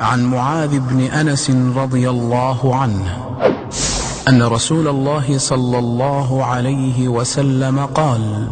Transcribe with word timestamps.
عن 0.00 0.24
معاذ 0.24 0.78
بن 0.78 1.00
أنس 1.00 1.50
رضي 1.76 2.10
الله 2.10 2.76
عنه 2.76 3.36
أن 4.28 4.42
رسول 4.42 4.88
الله 4.88 5.38
صلى 5.38 5.78
الله 5.78 6.44
عليه 6.44 7.08
وسلم 7.08 7.78
قال 7.86 8.48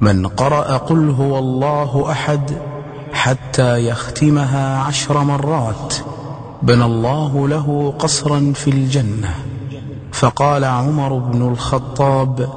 من 0.00 0.26
قرأ 0.26 0.76
قل 0.76 1.10
هو 1.10 1.38
الله 1.38 2.10
أحد 2.10 2.50
حتى 3.12 3.86
يختمها 3.88 4.78
عشر 4.78 5.24
مرات 5.24 5.94
بنى 6.62 6.84
الله 6.84 7.48
له 7.48 7.94
قصرا 7.98 8.52
في 8.54 8.70
الجنة 8.70 9.34
فقال 10.12 10.64
عمر 10.64 11.18
بن 11.18 11.48
الخطاب 11.48 12.48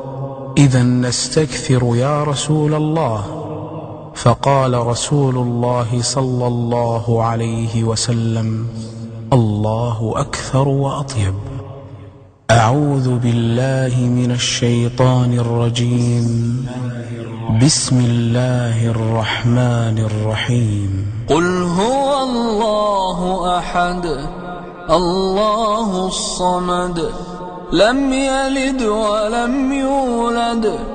اذا 0.57 0.83
نستكثر 0.83 1.95
يا 1.95 2.23
رسول 2.23 2.73
الله 2.73 3.44
فقال 4.15 4.87
رسول 4.87 5.35
الله 5.35 6.01
صلى 6.01 6.47
الله 6.47 7.23
عليه 7.23 7.83
وسلم 7.83 8.67
الله 9.33 10.13
أكثر 10.15 10.67
وأطيب. 10.67 11.33
أعوذ 12.51 13.17
بالله 13.17 13.99
من 13.99 14.31
الشيطان 14.31 15.39
الرجيم. 15.39 16.65
بسم 17.61 17.99
الله 17.99 18.87
الرحمن 18.87 19.97
الرحيم. 19.99 21.07
قل 21.29 21.63
هو 21.63 22.23
الله 22.23 23.19
أحد 23.57 24.05
الله 24.89 26.07
الصمد 26.07 27.09
لم 27.73 28.13
يلد 28.13 28.81
ولم 28.81 29.73
يولد 29.73 30.94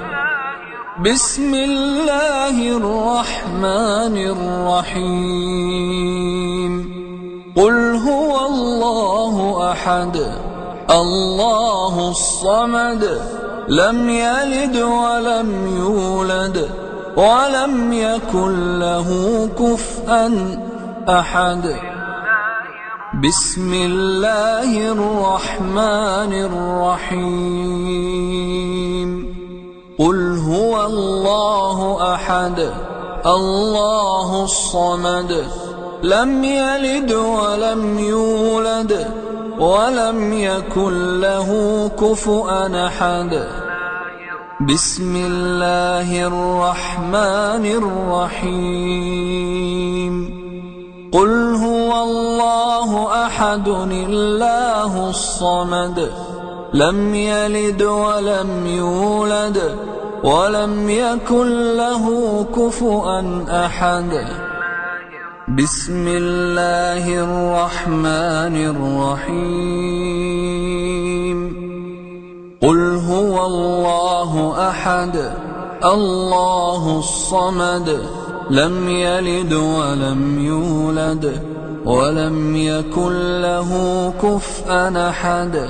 بسم 1.05 1.53
الله 1.53 2.77
الرحمن 2.77 4.17
الرحيم. 4.85 6.73
قل 7.57 7.95
هو 7.95 8.45
الله 8.45 9.71
أحد 9.71 10.17
الله 10.89 12.09
الصمد 12.09 13.21
لم 13.67 14.09
يلد 14.09 14.77
ولم 14.77 15.77
يولد 15.77 16.69
ولم 17.17 17.93
يكن 17.93 18.79
له 18.79 19.09
كفءا 19.59 20.57
أحد. 21.09 21.75
بسم 23.23 23.73
الله 23.73 24.91
الرحمن 24.91 26.33
الرحيم. 26.49 28.70
قل 30.01 30.37
هو 30.37 30.85
الله 30.85 32.13
احد 32.13 32.69
الله 33.25 34.43
الصمد 34.43 35.45
لم 36.03 36.43
يلد 36.43 37.11
ولم 37.11 37.99
يولد 37.99 39.07
ولم 39.59 40.33
يكن 40.33 41.21
له 41.21 41.49
كفؤا 41.99 42.87
احد. 42.87 43.47
بسم 44.73 45.15
الله 45.15 46.27
الرحمن 46.27 47.65
الرحيم. 48.35 50.13
قل 51.13 51.55
هو 51.55 52.03
الله 52.03 53.07
احد 53.25 53.67
الله 53.67 55.09
الصمد. 55.09 56.11
لم 56.73 57.15
يلد 57.15 57.83
ولم 57.83 58.67
يولد 58.67 59.75
ولم 60.23 60.89
يكن 60.89 61.77
له 61.77 62.45
كفؤا 62.55 63.45
أحد. 63.65 64.25
بسم 65.57 66.07
الله 66.07 67.23
الرحمن 67.23 68.55
الرحيم. 68.71 69.81
قل 72.61 72.95
هو 72.95 73.45
الله 73.45 74.53
أحد 74.69 75.33
الله 75.85 76.99
الصمد. 76.99 77.99
لم 78.49 78.89
يلد 78.89 79.53
ولم 79.53 80.45
يولد 80.45 81.41
ولم 81.85 82.55
يكن 82.55 83.41
له 83.41 83.69
كفءا 84.23 85.09
أحد. 85.09 85.69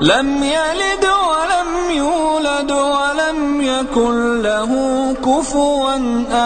لم 0.00 0.42
يلد 0.42 1.04
ولم 1.04 1.90
يولد 1.90 2.72
ولم 2.72 3.60
يكن 3.60 4.42
له 4.42 4.72
كفوا 5.14 5.96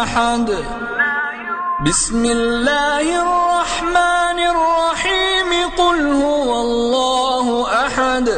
أحد. 0.03 0.51
بسم 1.87 2.25
الله 2.25 3.23
الرحمن 3.23 4.39
الرحيم. 4.39 5.71
قل 5.79 6.07
هو 6.23 6.61
الله 6.61 7.67
أحد. 7.87 8.29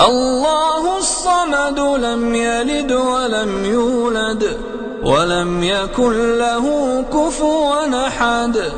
الله 0.00 0.98
الصمد 0.98 1.78
لم 1.78 2.34
يلد 2.34 2.92
ولم 2.92 3.64
يولد 3.64 4.58
ولم 5.04 5.64
يكن 5.64 6.38
له 6.38 6.66
كفوا 7.12 8.06
أحد. 8.06 8.72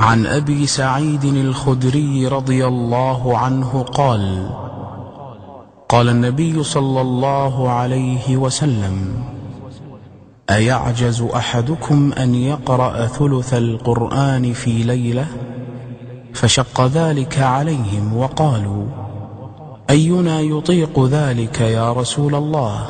عن 0.00 0.26
أبي 0.26 0.66
سعيد 0.66 1.24
الخدري 1.24 2.28
رضي 2.28 2.66
الله 2.66 3.38
عنه 3.38 3.84
قال 3.94 4.63
قال 5.94 6.08
النبي 6.08 6.62
صلى 6.62 7.00
الله 7.00 7.70
عليه 7.70 8.36
وسلم 8.36 9.24
أيعجز 10.50 11.22
أحدكم 11.22 12.12
أن 12.12 12.34
يقرأ 12.34 13.06
ثلث 13.06 13.54
القرآن 13.54 14.52
في 14.52 14.70
ليلة؟ 14.70 15.26
فشق 16.32 16.86
ذلك 16.86 17.38
عليهم 17.38 18.16
وقالوا 18.16 18.86
أينا 19.90 20.40
يطيق 20.40 21.04
ذلك 21.04 21.60
يا 21.60 21.92
رسول 21.92 22.34
الله؟ 22.34 22.86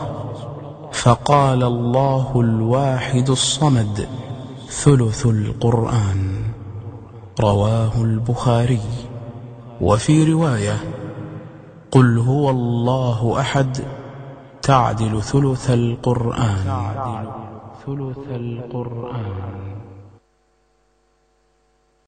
فقال 0.92 1.62
الله 1.62 2.40
الواحد 2.40 3.30
الصمد 3.30 4.08
ثلث 4.68 5.26
القرآن. 5.26 6.32
رواه 7.40 7.92
البخاري. 7.96 8.80
وفي 9.80 10.32
رواية 10.32 10.76
قل 11.94 12.18
هو 12.18 12.50
الله 12.50 13.40
أحد 13.40 13.78
تعدل 14.62 15.22
ثلث 15.22 15.70
القرآن. 15.70 16.64
تعدل 16.64 17.28
ثلث 17.86 18.28
القرآن. 18.30 19.83